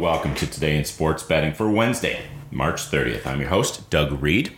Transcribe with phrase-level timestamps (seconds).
[0.00, 3.26] welcome to Today in Sports Betting for Wednesday, March 30th.
[3.26, 4.56] I'm your host, Doug Reed.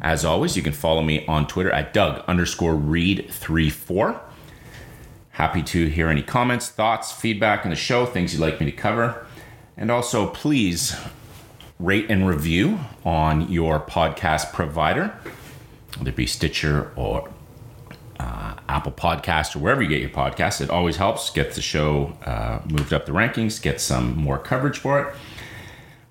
[0.00, 4.20] As always, you can follow me on Twitter at Doug underscore Reed34.
[5.30, 8.72] Happy to hear any comments, thoughts, feedback on the show, things you'd like me to
[8.72, 9.26] cover.
[9.76, 10.96] And also, please
[11.80, 15.08] rate and review on your podcast provider,
[15.98, 17.28] whether it be Stitcher or
[18.20, 20.60] uh, Apple Podcast or wherever you get your podcasts.
[20.60, 24.78] It always helps get the show uh, moved up the rankings, get some more coverage
[24.78, 25.14] for it.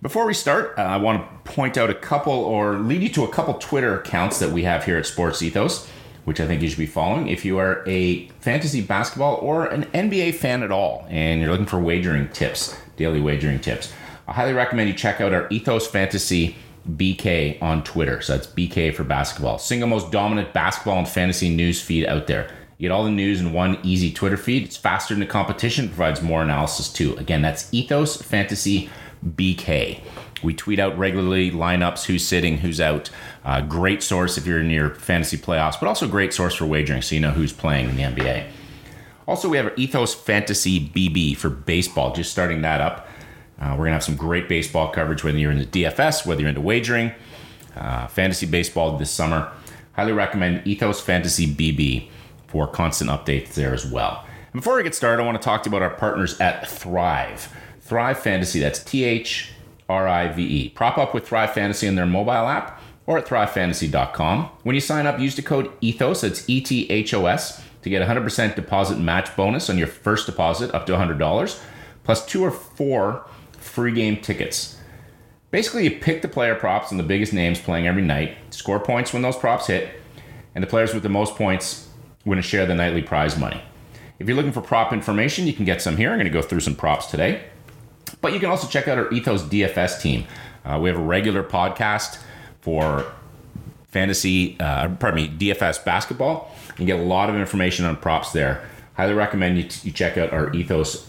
[0.01, 3.23] Before we start, uh, I want to point out a couple or lead you to
[3.25, 5.87] a couple Twitter accounts that we have here at Sports Ethos,
[6.25, 7.27] which I think you should be following.
[7.27, 11.65] If you are a fantasy basketball or an NBA fan at all and you're looking
[11.65, 13.93] for wagering tips, daily wagering tips,
[14.27, 16.55] I highly recommend you check out our Ethos Fantasy
[16.88, 18.21] BK on Twitter.
[18.21, 19.57] So that's BK for basketball.
[19.57, 22.52] Single most dominant basketball and fantasy news feed out there.
[22.77, 24.63] You get all the news in one easy Twitter feed.
[24.63, 27.16] It's faster than the competition, provides more analysis too.
[27.17, 28.89] Again, that's Ethos Fantasy
[29.25, 30.02] BK.
[30.41, 33.09] We tweet out regularly lineups, who's sitting, who's out.
[33.44, 37.02] Uh, great source if you're in your fantasy playoffs, but also great source for wagering
[37.02, 38.45] so you know who's playing in the NBA.
[39.27, 43.07] Also, we have our Ethos Fantasy BB for baseball, just starting that up.
[43.59, 46.41] Uh, we're going to have some great baseball coverage, whether you're in the DFS, whether
[46.41, 47.11] you're into wagering,
[47.75, 49.51] uh, fantasy baseball this summer.
[49.93, 52.09] Highly recommend Ethos Fantasy BB
[52.47, 54.25] for constant updates there as well.
[54.53, 56.67] And before we get started, I want to talk to you about our partners at
[56.67, 57.53] Thrive.
[57.81, 59.51] Thrive Fantasy, that's T H
[59.89, 60.69] R I V E.
[60.69, 64.45] Prop up with Thrive Fantasy in their mobile app or at thrivefantasy.com.
[64.63, 67.89] When you sign up, use the code ETHOS, that's E T H O S, to
[67.89, 71.59] get a 100% deposit match bonus on your first deposit up to $100,
[72.03, 73.25] plus two or four
[73.70, 74.78] free game tickets.
[75.52, 79.14] Basically, you pick the player props and the biggest names playing every night, score points
[79.14, 79.89] when those props hit,
[80.53, 81.88] and the players with the most points
[82.25, 83.62] win a share of the nightly prize money.
[84.20, 86.12] If you're looking for prop information, you can get some here.
[86.12, 87.46] I'm going to go through some props today.
[88.22, 90.25] But you can also check out our Ethos DFS team.
[90.66, 92.19] Uh, we have a regular podcast
[92.62, 93.06] for
[93.88, 96.53] fantasy, uh, pardon me, DFS basketball.
[96.78, 98.68] You get a lot of information on props there.
[98.96, 101.08] Highly recommend you, t- you check out our Ethos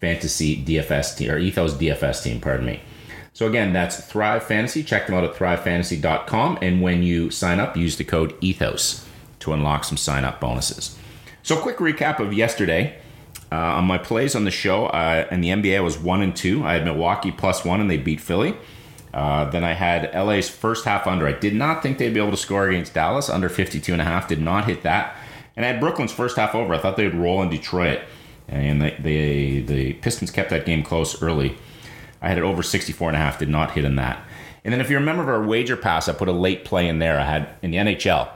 [0.00, 2.80] Fantasy DFS team, or Ethos DFS team, pardon me.
[3.32, 4.82] So again, that's Thrive Fantasy.
[4.82, 6.58] Check them out at thrivefantasy.com.
[6.60, 9.04] And when you sign up, use the code ETHOS
[9.40, 10.98] to unlock some sign up bonuses.
[11.42, 12.98] So, quick recap of yesterday.
[13.50, 16.36] Uh, on my plays on the show, uh, in the NBA, I was one and
[16.36, 16.64] two.
[16.64, 18.54] I had Milwaukee plus one, and they beat Philly.
[19.14, 21.26] Uh, then I had LA's first half under.
[21.26, 24.04] I did not think they'd be able to score against Dallas under 52 and a
[24.04, 24.28] half.
[24.28, 25.16] Did not hit that.
[25.56, 26.74] And I had Brooklyn's first half over.
[26.74, 28.00] I thought they would roll in Detroit
[28.48, 31.56] and the, the, the Pistons kept that game close early.
[32.20, 34.22] I had it over 64 and a half, did not hit in that.
[34.64, 37.18] And then if you remember our wager pass, I put a late play in there.
[37.18, 38.28] I had in the NHL,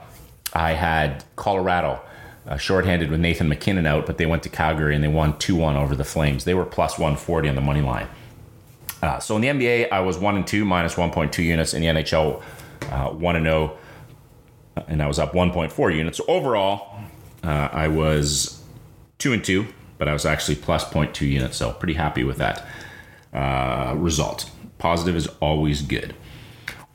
[0.53, 2.01] I had Colorado
[2.47, 5.55] uh, shorthanded with Nathan MacKinnon out, but they went to Calgary and they won 2
[5.55, 6.43] 1 over the Flames.
[6.43, 8.07] They were plus 140 on the money line.
[9.01, 11.73] Uh, so in the NBA, I was 1 and 2, minus 1.2 units.
[11.73, 12.41] In the NHL,
[12.89, 13.77] uh, 1 and 0,
[14.87, 16.19] and I was up 1.4 units.
[16.19, 16.99] So overall,
[17.43, 18.63] uh, I was
[19.19, 22.65] 2 and 2, but I was actually plus 0.2 units, so pretty happy with that
[23.33, 24.49] uh, result.
[24.77, 26.15] Positive is always good.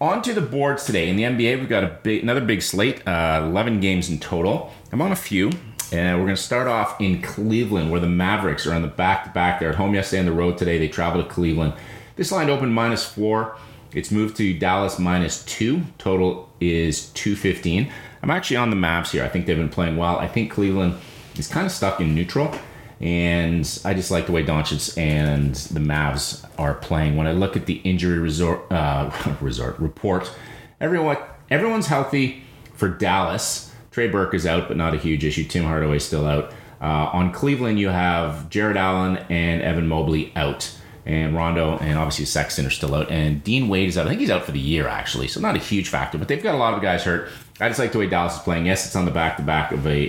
[0.01, 1.09] On to the boards today.
[1.09, 4.73] In the NBA, we've got a big, another big slate, uh, 11 games in total.
[4.93, 5.51] I'm on a few,
[5.91, 9.25] and we're going to start off in Cleveland, where the Mavericks are on the back
[9.25, 9.59] to back.
[9.59, 10.79] They're at home yesterday on the road today.
[10.79, 11.75] They travel to Cleveland.
[12.15, 13.57] This line opened minus four.
[13.93, 15.83] It's moved to Dallas minus two.
[15.99, 17.91] Total is 215.
[18.23, 19.25] I'm actually on the Mavs here.
[19.25, 20.19] I think they've been playing well.
[20.19, 20.95] I think Cleveland
[21.37, 22.55] is kind of stuck in neutral.
[23.01, 27.17] And I just like the way Doncic and the Mavs are playing.
[27.17, 29.11] When I look at the injury resort, uh,
[29.41, 30.33] resort report,
[30.81, 31.19] everyone
[31.51, 32.43] everyone's healthy
[32.75, 33.73] for Dallas.
[33.93, 35.45] Trey Burke is out, but not a huge issue.
[35.45, 36.53] Tim Hardaway still out.
[36.81, 40.73] Uh, on Cleveland, you have Jarrett Allen and Evan Mobley out,
[41.07, 44.07] and Rondo and obviously Sexton are still out, and Dean Wade is out.
[44.07, 46.19] I think he's out for the year actually, so not a huge factor.
[46.19, 47.29] But they've got a lot of guys hurt.
[47.61, 48.67] I just like the way Dallas is playing.
[48.67, 50.09] Yes, it's on the back to back of a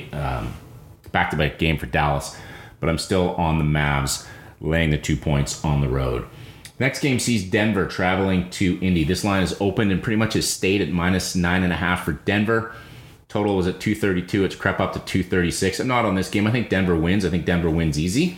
[1.12, 2.36] back to back game for Dallas
[2.80, 4.28] but I'm still on the Mavs,
[4.62, 6.26] laying the two points on the road.
[6.80, 9.04] Next game sees Denver traveling to Indy.
[9.04, 12.06] This line is open and pretty much has stayed at minus nine and a half
[12.06, 12.74] for Denver.
[13.28, 14.46] Total was at 232.
[14.46, 15.80] It's crept up to 236.
[15.80, 16.48] I'm not on this game.
[16.48, 17.26] I think Denver wins.
[17.26, 18.38] I think Denver wins easy,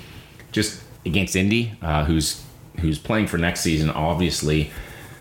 [0.52, 2.44] just against Indy, uh, who's
[2.80, 4.72] who's playing for next season, obviously.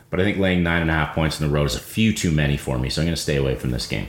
[0.08, 2.12] But I think laying nine and a half points on the road is a few
[2.12, 4.08] too many for me, so I'm going to stay away from this game.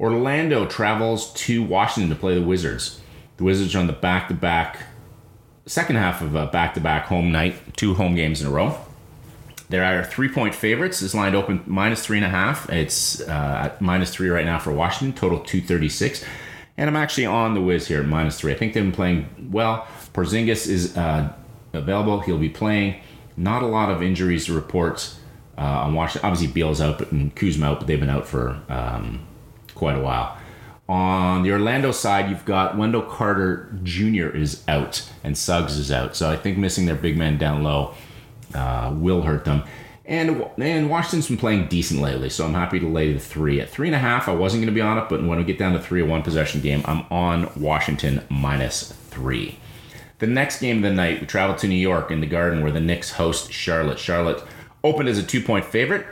[0.00, 3.01] Orlando travels to Washington to play the Wizards.
[3.42, 4.84] The Wizards are on the back to back,
[5.66, 8.78] second half of a back to back home night, two home games in a row.
[9.68, 11.00] There are three point favorites.
[11.00, 12.70] This line open minus three and a half.
[12.70, 16.24] It's uh, at minus three right now for Washington, total 236.
[16.76, 18.52] And I'm actually on the Wiz here at minus three.
[18.52, 19.88] I think they've been playing well.
[20.14, 21.32] Porzingis is uh,
[21.72, 22.20] available.
[22.20, 23.00] He'll be playing.
[23.36, 25.16] Not a lot of injuries to report
[25.58, 26.30] uh, on Washington.
[26.30, 29.26] Obviously, Beal's out but, and Kuzma out, but they've been out for um,
[29.74, 30.38] quite a while.
[30.92, 34.26] On the Orlando side, you've got Wendell Carter Jr.
[34.26, 36.14] is out and Suggs is out.
[36.14, 37.94] So I think missing their big man down low
[38.54, 39.62] uh, will hurt them.
[40.04, 43.70] And and Washington's been playing decent lately, so I'm happy to lay the three at
[43.70, 44.28] three and a half.
[44.28, 46.04] I wasn't going to be on it, but when we get down to three, a
[46.04, 49.58] one possession game, I'm on Washington minus three.
[50.18, 52.70] The next game of the night, we travel to New York in the Garden, where
[52.70, 53.98] the Knicks host Charlotte.
[53.98, 54.44] Charlotte
[54.84, 56.06] opened as a two point favorite.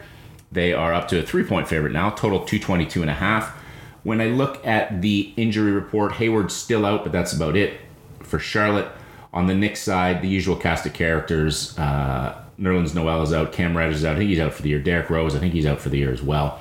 [0.51, 3.60] They are up to a three point favorite now, total 222 and a half.
[4.03, 7.81] When I look at the injury report, Hayward's still out, but that's about it
[8.23, 8.89] for Charlotte.
[9.33, 11.79] On the Knicks side, the usual cast of characters.
[11.79, 13.53] Uh, Nerlens Noel is out.
[13.53, 14.17] Cam Reddish is out.
[14.17, 14.81] I think he's out for the year.
[14.81, 16.61] Derrick Rose, I think he's out for the year as well.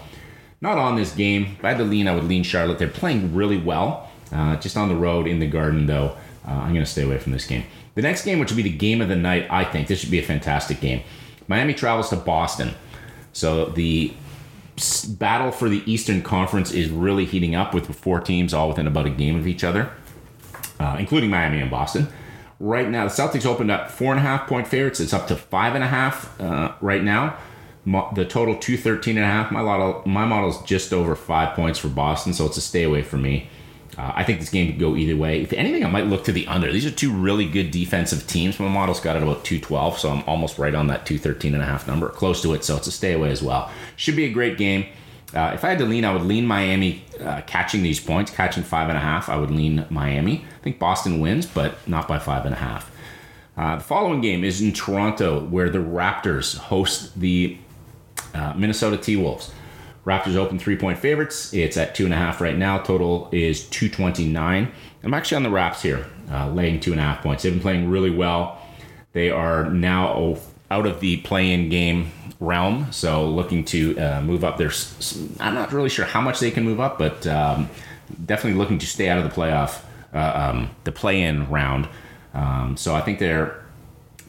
[0.62, 1.56] Not on this game.
[1.57, 2.80] If I had to lean, I would lean Charlotte.
[2.80, 4.09] They're playing really well.
[4.31, 6.15] Uh, just on the road in the Garden, though,
[6.47, 7.63] uh, I'm going to stay away from this game.
[7.95, 10.12] The next game, which would be the game of the night, I think this should
[10.12, 11.01] be a fantastic game.
[11.47, 12.75] Miami travels to Boston.
[13.33, 14.13] So the
[15.05, 19.05] battle for the Eastern Conference is really heating up with four teams all within about
[19.05, 19.91] a game of each other,
[20.79, 22.07] uh, including Miami and Boston
[22.59, 23.05] right now.
[23.05, 24.99] The Celtics opened up four and a half point favorites.
[24.99, 27.37] It's up to five and a half uh, right now.
[27.85, 29.51] the total two thirteen and a half.
[29.51, 33.17] My model is just over five points for Boston, so it's a stay away for
[33.17, 33.49] me.
[34.00, 35.42] Uh, I think this game could go either way.
[35.42, 36.72] If anything, I might look to the under.
[36.72, 38.57] These are two really good defensive teams.
[38.57, 41.66] My model's got it about 212, so I'm almost right on that 213 and a
[41.66, 43.69] half number, close to it, so it's a stay away as well.
[43.98, 44.86] Should be a great game.
[45.34, 48.63] Uh, if I had to lean, I would lean Miami uh, catching these points, catching
[48.63, 49.28] five and a half.
[49.28, 50.46] I would lean Miami.
[50.60, 52.90] I think Boston wins, but not by five and a half.
[53.57, 57.57] Uh, the following game is in Toronto, where the Raptors host the
[58.34, 59.51] uh, Minnesota T Wolves.
[60.06, 61.54] Raptors open three point favorites.
[61.54, 62.78] It's at two and a half right now.
[62.80, 64.72] Total is 229.
[65.04, 67.44] I'm actually on the Raps here, uh, laying two and a half points.
[67.44, 68.62] They've been playing really well.
[69.13, 70.38] They are now
[70.72, 72.92] out of the play in game realm.
[72.92, 74.72] So looking to uh, move up there.
[75.40, 77.69] I'm not really sure how much they can move up, but um,
[78.25, 79.81] definitely looking to stay out of the playoff,
[80.13, 81.88] uh, um, the play-in round.
[82.34, 83.63] Um, so I think they're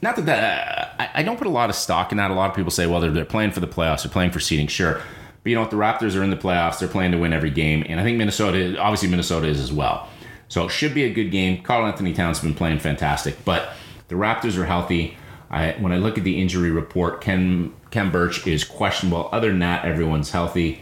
[0.02, 2.30] not that, that uh, I, I, don't put a lot of stock in that.
[2.30, 4.40] A lot of people say, well, they're, they're playing for the playoffs, they're playing for
[4.40, 5.02] seeding, sure.
[5.42, 5.70] But you know what?
[5.70, 6.78] The Raptors are in the playoffs.
[6.78, 10.08] They're playing to win every game, and I think Minnesota, obviously Minnesota is as well.
[10.48, 11.62] So it should be a good game.
[11.62, 13.70] Karl-Anthony Towns has been playing fantastic, but
[14.08, 15.16] the Raptors are healthy.
[15.50, 19.28] I, when I look at the injury report, Ken Khem Birch is questionable.
[19.32, 20.80] Other than that, everyone's healthy.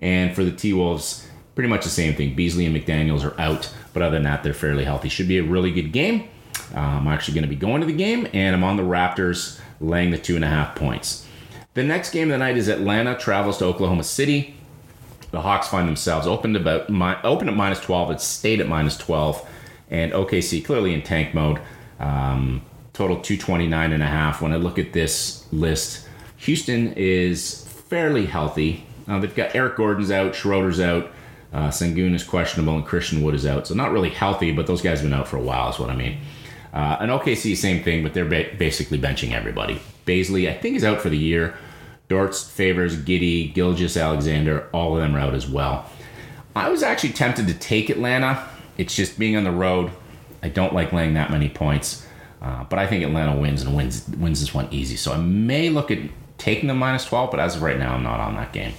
[0.00, 2.34] And for the T Wolves, pretty much the same thing.
[2.34, 5.08] Beasley and McDaniels are out, but other than that, they're fairly healthy.
[5.08, 6.28] Should be a really good game.
[6.74, 9.60] Uh, I'm actually going to be going to the game, and I'm on the Raptors,
[9.80, 11.26] laying the two and a half points.
[11.80, 14.54] The next game of the night is Atlanta travels to Oklahoma City.
[15.30, 16.90] The Hawks find themselves opened about
[17.24, 18.10] open at minus 12.
[18.10, 19.48] It stayed at minus 12,
[19.88, 21.58] and OKC clearly in tank mode.
[21.98, 22.60] Um,
[22.92, 24.42] total 229 and a half.
[24.42, 26.06] When I look at this list,
[26.36, 28.84] Houston is fairly healthy.
[29.08, 31.10] Uh, they've got Eric Gordon's out, Schroeder's out,
[31.54, 33.66] uh, Sengun is questionable, and Christian Wood is out.
[33.66, 35.88] So not really healthy, but those guys have been out for a while, is what
[35.88, 36.20] I mean.
[36.74, 39.80] Uh, and OKC, same thing, but they're ba- basically benching everybody.
[40.04, 41.56] Bazley, I think, is out for the year.
[42.10, 45.88] Dortz, Favors, Giddey, Gilgeous, Alexander, all of them are out as well.
[46.56, 48.48] I was actually tempted to take Atlanta.
[48.76, 49.92] It's just being on the road.
[50.42, 52.04] I don't like laying that many points.
[52.42, 54.96] Uh, but I think Atlanta wins and wins wins this one easy.
[54.96, 55.98] So I may look at
[56.36, 58.72] taking the minus 12, but as of right now, I'm not on that game.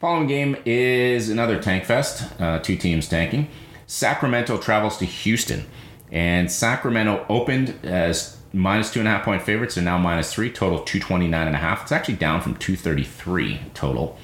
[0.00, 3.48] Following game is another tank fest, uh, two teams tanking.
[3.86, 5.64] Sacramento travels to Houston,
[6.10, 10.50] and Sacramento opened as minus two and a half point favorites, are now minus three,
[10.50, 11.82] total 229 and a half.
[11.82, 14.18] It's actually down from 233 total.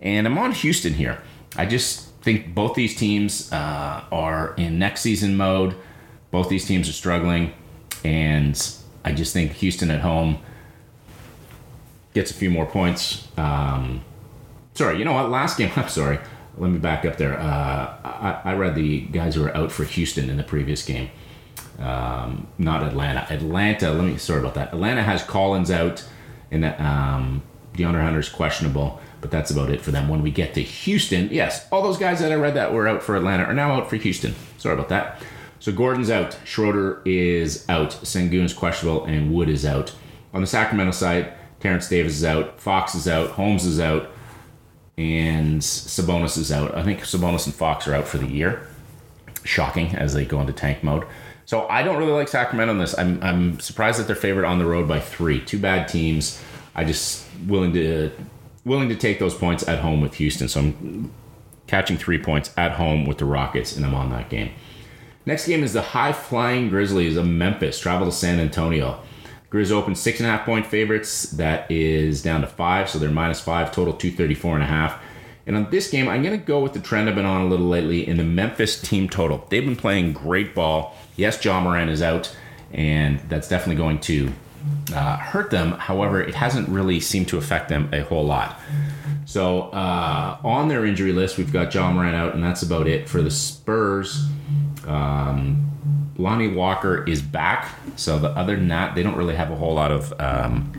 [0.00, 1.22] And I'm on Houston here.
[1.56, 5.74] I just think both these teams uh, are in next season mode.
[6.30, 7.54] Both these teams are struggling,
[8.04, 10.38] and I just think Houston at home
[12.14, 13.26] gets a few more points.
[13.38, 14.02] Um,
[14.74, 15.30] sorry, you know what?
[15.30, 16.18] Last game, I'm sorry.
[16.58, 17.38] Let me back up there.
[17.38, 21.08] Uh, I, I, read the guys who were out for Houston in the previous game,
[21.78, 23.26] um, not Atlanta.
[23.30, 24.72] Atlanta, let me, sorry about that.
[24.72, 26.04] Atlanta has Collins out,
[26.50, 27.42] and um,
[27.74, 30.08] DeAndre Hunter's questionable, but that's about it for them.
[30.08, 33.02] When we get to Houston, yes, all those guys that I read that were out
[33.02, 34.34] for Atlanta are now out for Houston.
[34.58, 35.22] Sorry about that.
[35.60, 39.92] So Gordon's out, Schroeder is out, Sengun is questionable, and Wood is out.
[40.32, 44.08] On the Sacramento side, Terrence Davis is out, Fox is out, Holmes is out,
[44.96, 46.76] and Sabonis is out.
[46.76, 48.66] I think Sabonis and Fox are out for the year.
[49.44, 51.06] Shocking as they go into tank mode.
[51.48, 52.98] So I don't really like Sacramento in this.
[52.98, 55.40] I'm, I'm surprised that they're favored on the road by three.
[55.40, 56.44] Two bad teams.
[56.74, 58.12] I just willing to
[58.66, 60.46] willing to take those points at home with Houston.
[60.48, 61.10] So I'm
[61.66, 64.50] catching three points at home with the Rockets, and I'm on that game.
[65.24, 69.00] Next game is the high flying Grizzlies of Memphis travel to San Antonio.
[69.50, 71.30] Grizz open six and a half point favorites.
[71.30, 75.02] That is down to five, so they're minus five total, 234 and a half.
[75.46, 77.48] And on this game, I'm going to go with the trend I've been on a
[77.48, 79.46] little lately in the Memphis team total.
[79.48, 80.94] They've been playing great ball.
[81.18, 82.34] Yes, Ja Morant is out,
[82.72, 84.32] and that's definitely going to
[84.94, 85.72] uh, hurt them.
[85.72, 88.60] However, it hasn't really seemed to affect them a whole lot.
[89.24, 93.08] So uh, on their injury list, we've got Ja Morant out, and that's about it
[93.08, 94.28] for the Spurs.
[94.86, 97.74] Um, Lonnie Walker is back.
[97.96, 100.72] So the other than that, they don't really have a whole lot of um,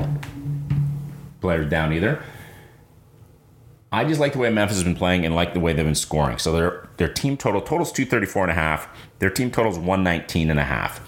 [1.41, 2.24] players down either.
[3.91, 5.96] I just like the way Memphis has been playing and like the way they've been
[5.96, 6.38] scoring.
[6.38, 8.88] So their their team total totals 234 and a half.
[9.19, 11.01] Their team totals 119 and a half.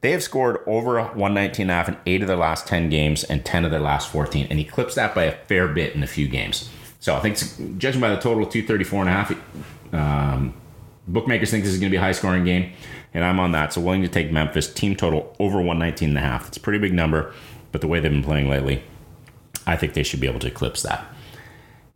[0.00, 3.24] They have scored over 119 and a half in 8 of their last 10 games
[3.24, 6.06] and 10 of their last 14 and eclipsed that by a fair bit in a
[6.06, 6.70] few games.
[7.00, 7.36] So I think
[7.78, 9.32] judging by the total of 234 and a half
[9.92, 10.54] um,
[11.06, 12.72] bookmakers think this is going to be a high scoring game
[13.12, 13.72] and I'm on that.
[13.72, 16.48] So willing to take Memphis team total over 119 and a half.
[16.48, 17.34] It's a pretty big number,
[17.72, 18.82] but the way they've been playing lately,
[19.66, 21.04] I think they should be able to eclipse that.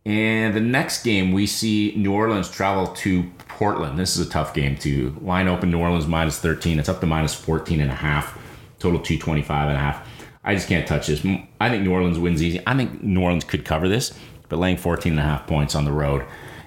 [0.05, 3.97] And the next game, we see New Orleans travel to Portland.
[3.97, 6.77] This is a tough game to line open New Orleans minus 13.
[6.77, 8.37] It's up to minus 14 and a half,
[8.77, 10.07] total 225 and a half.
[10.43, 11.25] I just can't touch this.
[11.59, 12.61] I think New Orleans wins easy.
[12.67, 14.13] I think New Orleans could cover this,
[14.47, 16.23] but laying 14 and a half points on the road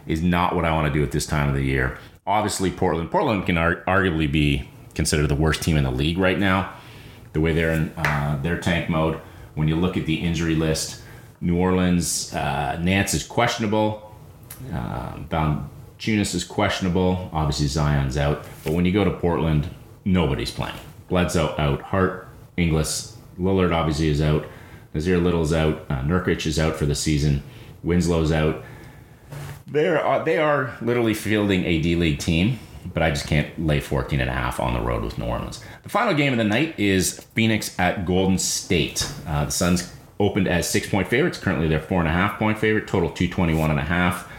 [0.09, 1.97] is not what I want to do at this time of the year.
[2.26, 3.09] Obviously, Portland.
[3.12, 6.73] Portland can ar- arguably be considered the worst team in the league right now.
[7.35, 9.21] The way they're in uh, their tank mode.
[9.54, 11.02] When you look at the injury list,
[11.40, 14.14] New Orleans, uh, Nance is questionable.
[14.73, 17.30] Uh, Valanciunas is questionable.
[17.33, 18.45] Obviously, Zion's out.
[18.64, 19.68] But when you go to Portland,
[20.04, 20.75] nobody's playing.
[21.09, 21.83] Bledsoe out.
[21.83, 24.47] Hart, Ingles, Lillard obviously is out.
[24.95, 25.85] Nassir Little's out.
[25.88, 27.42] Uh, Nurkic is out for the season.
[27.83, 28.64] Winslow's out.
[29.66, 32.59] They're, uh, they are literally fielding a D League team,
[32.95, 35.62] but I just can't lay 14 and a half on the road with New Orleans.
[35.83, 39.11] The final game of the night is Phoenix at Golden State.
[39.26, 41.39] Uh, the Suns opened as six point favorites.
[41.39, 42.87] Currently, they're four and a half point favorite.
[42.87, 44.31] Total 221 and a half.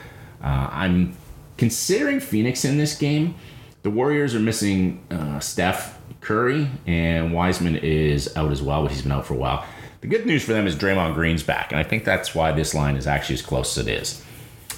[0.44, 1.16] Uh, I'm
[1.58, 3.36] considering Phoenix in this game.
[3.84, 9.02] The Warriors are missing uh, Steph Curry, and Wiseman is out as well, but he's
[9.02, 9.66] been out for a while.
[10.02, 12.74] The good news for them is Draymond Green's back, and I think that's why this
[12.74, 14.24] line is actually as close as it is.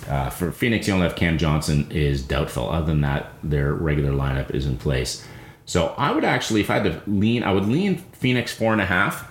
[0.08, 2.70] Uh, for Phoenix, you only have Cam Johnson is doubtful.
[2.70, 5.25] Other than that, their regular lineup is in place.
[5.65, 8.81] So I would actually, if I had to lean, I would lean Phoenix four and
[8.81, 9.30] a half.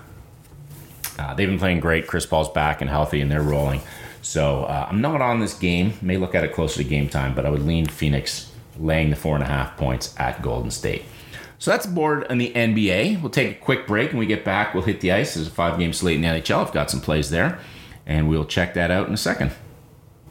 [1.21, 2.07] Uh, they've been playing great.
[2.07, 3.81] Chris Paul's back and healthy, and they're rolling.
[4.23, 5.93] So uh, I'm not on this game.
[6.01, 9.17] May look at it closer to game time, but I would lean Phoenix laying the
[9.17, 11.05] four and a half points at Golden State.
[11.59, 13.21] So that's the board in the NBA.
[13.21, 14.73] We'll take a quick break and we get back.
[14.73, 15.35] We'll hit the ice.
[15.35, 16.67] There's a five game slate in the NHL.
[16.67, 17.59] I've got some plays there,
[18.07, 19.53] and we'll check that out in a second.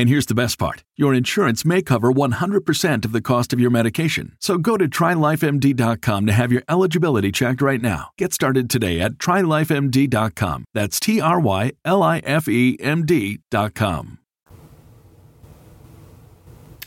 [0.00, 3.68] And here's the best part your insurance may cover 100% of the cost of your
[3.68, 4.34] medication.
[4.40, 8.08] So go to trylifemd.com to have your eligibility checked right now.
[8.16, 10.64] Get started today at trylifemd.com.
[10.72, 14.20] That's T R Y L I F E M D.com.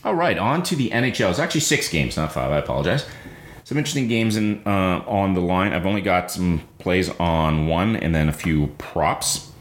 [0.04, 1.30] All right, on to the NHL.
[1.30, 2.52] It's actually six games, not five.
[2.52, 3.06] I apologize.
[3.64, 5.72] Some interesting games in uh, on the line.
[5.72, 9.52] I've only got some plays on one and then a few props.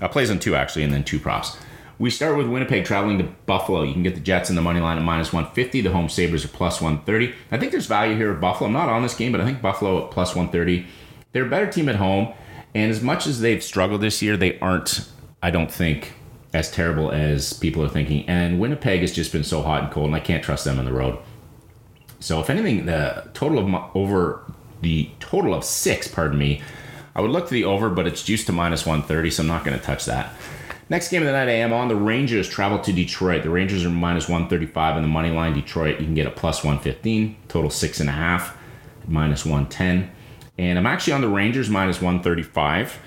[0.00, 1.56] Uh, plays on two, actually, and then two props.
[2.00, 3.82] We start with Winnipeg traveling to Buffalo.
[3.82, 5.82] You can get the Jets in the money line at minus 150.
[5.82, 7.34] The home Sabres are plus 130.
[7.50, 8.68] I think there's value here at Buffalo.
[8.68, 10.86] I'm not on this game, but I think Buffalo at plus 130.
[11.32, 12.32] They're a better team at home.
[12.74, 15.10] And as much as they've struggled this year, they aren't,
[15.42, 16.14] I don't think,
[16.54, 18.26] as terrible as people are thinking.
[18.26, 20.86] And Winnipeg has just been so hot and cold, and I can't trust them on
[20.86, 21.18] the road.
[22.18, 26.62] So if anything, the total of over the total of six, pardon me,
[27.14, 29.66] I would look to the over, but it's juiced to minus 130, so I'm not
[29.66, 30.32] going to touch that.
[30.90, 31.86] Next game of the night, I am on.
[31.86, 33.44] The Rangers travel to Detroit.
[33.44, 35.54] The Rangers are minus 135 in the money line.
[35.54, 37.36] Detroit, you can get a plus 115.
[37.46, 38.58] Total six and a half,
[39.06, 40.10] minus 110.
[40.58, 42.98] And I'm actually on the Rangers minus 135.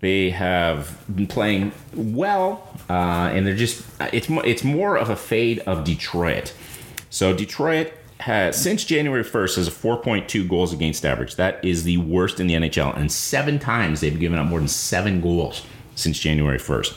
[0.00, 5.60] They have been playing well, uh, and they're just it's it's more of a fade
[5.60, 6.52] of Detroit.
[7.08, 11.36] So Detroit has, since January 1st has a 4.2 goals against average.
[11.36, 12.96] That is the worst in the NHL.
[12.96, 15.64] And seven times they've given up more than seven goals
[15.94, 16.96] since January 1st.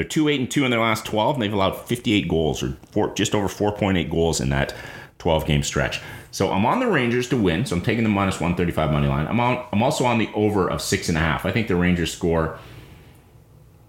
[0.00, 2.74] They're 2 8 and 2 in their last 12, and they've allowed 58 goals, or
[2.90, 4.74] four, just over 4.8 goals in that
[5.18, 6.00] 12 game stretch.
[6.30, 7.66] So I'm on the Rangers to win.
[7.66, 9.26] So I'm taking the minus 135 money line.
[9.26, 9.62] I'm on.
[9.70, 11.44] I'm also on the over of six and a half.
[11.44, 12.58] I think the Rangers score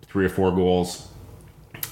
[0.02, 1.08] three or four goals.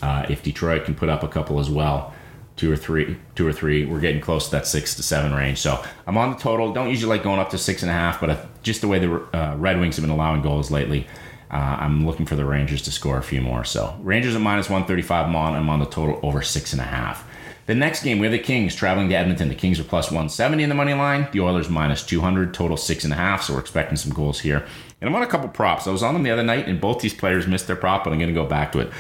[0.02, 2.14] Uh, if Detroit can put up a couple as well,
[2.58, 5.60] two or three, two or three, we're getting close to that six to seven range.
[5.60, 6.74] So I'm on the total.
[6.74, 9.16] Don't usually like going up to six and a half, but just the way the
[9.34, 11.08] uh, Red Wings have been allowing goals lately,
[11.52, 13.64] uh, I'm looking for the Rangers to score a few more.
[13.64, 15.28] So Rangers at minus 135.
[15.28, 15.56] I'm on.
[15.56, 17.28] I'm on the total over six and a half.
[17.66, 19.48] The next game, we have the Kings traveling to Edmonton.
[19.48, 21.28] The Kings are plus 170 in the money line.
[21.32, 23.44] The Oilers minus 200, total six and a half.
[23.44, 24.66] So we're expecting some goals here.
[25.00, 25.86] And I'm on a couple props.
[25.86, 28.12] I was on them the other night, and both these players missed their prop, but
[28.12, 28.92] I'm going to go back to it.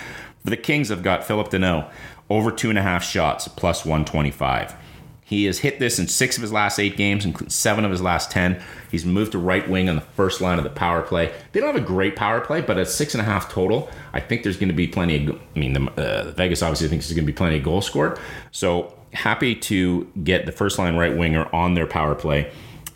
[0.43, 1.91] For the Kings, I've got Philip Danault
[2.29, 4.75] over two and a half shots, plus 125.
[5.29, 8.01] He has hit this in six of his last eight games, including seven of his
[8.01, 8.59] last 10.
[8.89, 11.31] He's moved to right wing on the first line of the power play.
[11.51, 14.21] They don't have a great power play, but at six and a half total, I
[14.21, 15.39] think there's going to be plenty of.
[15.55, 18.17] I mean, the, uh, Vegas obviously thinks there's going to be plenty of goals scored.
[18.49, 22.51] So happy to get the first line right winger on their power play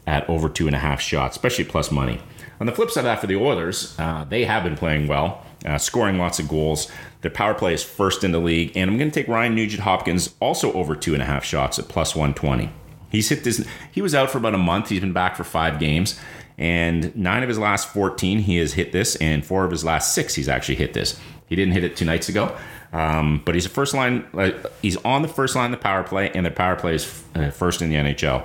[0.07, 2.19] at over two and a half shots, especially plus money.
[2.59, 5.45] On the flip side of that, for the Oilers, uh, they have been playing well,
[5.65, 6.91] uh, scoring lots of goals.
[7.21, 9.83] Their power play is first in the league, and I'm going to take Ryan Nugent
[9.83, 12.69] Hopkins also over two and a half shots at plus 120.
[13.09, 13.65] He's hit this.
[13.91, 14.89] He was out for about a month.
[14.89, 16.19] He's been back for five games,
[16.57, 20.13] and nine of his last 14 he has hit this, and four of his last
[20.13, 21.19] six he's actually hit this.
[21.47, 22.55] He didn't hit it two nights ago,
[22.91, 24.25] um, but he's a first line.
[24.33, 24.51] Uh,
[24.81, 27.51] he's on the first line of the power play, and the power play is uh,
[27.51, 28.43] first in the NHL.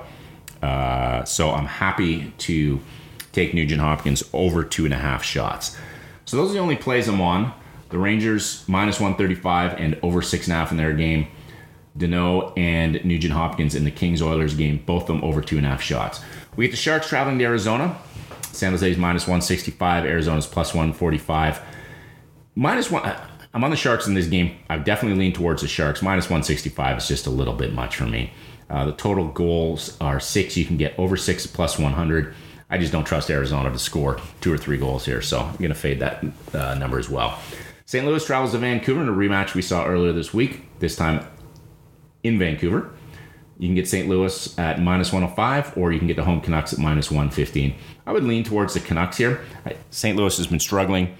[0.62, 2.80] Uh, so I'm happy to
[3.32, 5.76] take Nugent Hopkins over two and a half shots.
[6.28, 7.54] So those are the only plays I'm on.
[7.88, 11.28] The Rangers minus 135 and over six and a half in their game.
[11.96, 15.64] Danault and Nugent Hopkins in the Kings Oilers game, both of them over two and
[15.64, 16.20] a half shots.
[16.54, 17.96] We get the Sharks traveling to Arizona.
[18.52, 21.62] San Jose's minus 165, Arizona's plus 145.
[22.54, 23.10] Minus one.
[23.54, 24.58] I'm on the Sharks in this game.
[24.68, 26.02] I've definitely leaned towards the Sharks.
[26.02, 28.34] Minus 165 is just a little bit much for me.
[28.68, 30.58] Uh, the total goals are six.
[30.58, 32.34] You can get over six plus 100.
[32.70, 35.70] I just don't trust Arizona to score two or three goals here, so I'm going
[35.70, 37.38] to fade that uh, number as well.
[37.86, 38.04] St.
[38.04, 41.26] Louis travels to Vancouver in a rematch we saw earlier this week, this time
[42.22, 42.90] in Vancouver.
[43.58, 44.08] You can get St.
[44.08, 47.74] Louis at minus 105, or you can get the home Canucks at minus 115.
[48.06, 49.44] I would lean towards the Canucks here.
[49.90, 50.16] St.
[50.16, 51.16] Louis has been struggling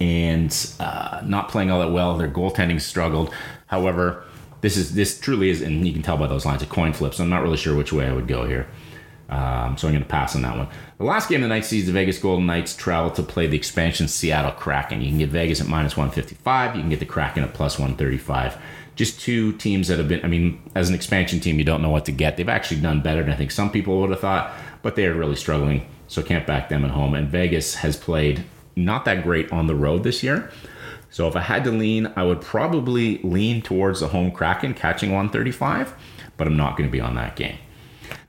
[0.00, 2.16] and uh, not playing all that well.
[2.16, 3.34] Their goaltending struggled.
[3.66, 4.24] However,
[4.62, 7.14] this is this truly is, and you can tell by those lines, a coin flip.
[7.14, 8.66] So I'm not really sure which way I would go here.
[9.30, 10.66] Um, so I'm going to pass on that one.
[10.98, 13.56] The last game of the night sees the Vegas Golden Knights travel to play the
[13.56, 15.00] expansion Seattle Kraken.
[15.00, 16.74] You can get Vegas at minus 155.
[16.74, 18.58] You can get the Kraken at plus 135.
[18.96, 21.90] Just two teams that have been, I mean, as an expansion team, you don't know
[21.90, 22.36] what to get.
[22.36, 25.14] They've actually done better than I think some people would have thought, but they are
[25.14, 25.86] really struggling.
[26.08, 27.14] So can't back them at home.
[27.14, 30.50] And Vegas has played not that great on the road this year.
[31.10, 35.10] So if I had to lean, I would probably lean towards the home Kraken catching
[35.10, 35.94] 135,
[36.36, 37.58] but I'm not going to be on that game.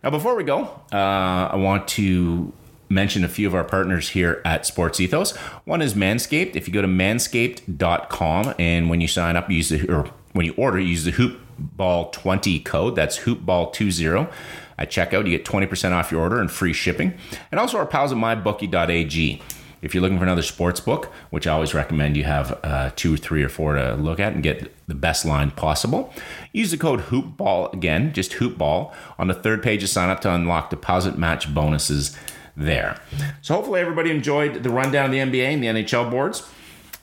[0.04, 2.54] Now, before we go, uh, I want to
[2.90, 5.36] mention a few of our partners here at Sports Ethos.
[5.66, 6.56] One is Manscaped.
[6.56, 10.54] If you go to manscaped.com and when you sign up, use the or when you
[10.58, 12.96] order, use the hoopball20 code.
[12.96, 14.32] That's hoopball20
[14.78, 15.26] at checkout.
[15.26, 17.14] You get 20% off your order and free shipping.
[17.52, 19.42] And also our pals at mybookie.ag.
[19.82, 23.17] If you're looking for another sports book, which I always recommend you have uh, two,
[23.17, 26.13] three, or four to look at and get the best line possible,
[26.54, 30.34] use the code HoopBall again, just HoopBall, on the third page of sign up to
[30.34, 32.15] unlock deposit match bonuses
[32.56, 33.00] there.
[33.41, 36.48] So hopefully everybody enjoyed the rundown of the NBA and the NHL boards.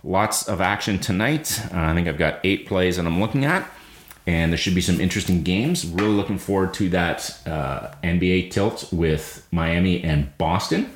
[0.04, 1.60] Lots of action tonight.
[1.74, 3.68] Uh, I think I've got eight plays that I'm looking at,
[4.24, 5.84] and there should be some interesting games.
[5.84, 10.92] Really looking forward to that uh, NBA tilt with Miami and Boston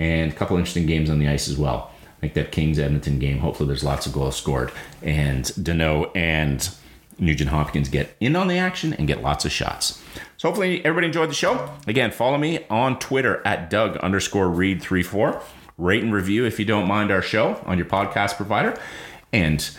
[0.00, 1.92] and a couple interesting games on the ice as well.
[2.22, 3.38] Like that Kings Edmonton game.
[3.38, 6.68] Hopefully, there's lots of goals scored, and Danault and
[7.18, 10.02] Nugent Hopkins get in on the action and get lots of shots.
[10.36, 11.72] So hopefully everybody enjoyed the show.
[11.86, 15.42] Again, follow me on Twitter at Doug underscore Reed 34.
[15.78, 18.78] Rate and review if you don't mind our show on your podcast provider.
[19.32, 19.70] And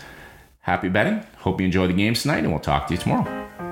[0.60, 1.24] happy betting.
[1.38, 3.71] Hope you enjoy the games tonight, and we'll talk to you tomorrow.